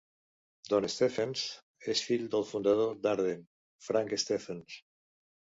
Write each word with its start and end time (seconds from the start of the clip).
Don 0.71 0.87
Stephens 0.93 1.43
és 1.93 2.01
fill 2.07 2.25
del 2.37 2.47
fundador 2.53 2.97
d'Arden, 3.05 3.47
Frank 3.89 4.17
Stephens. 4.27 4.83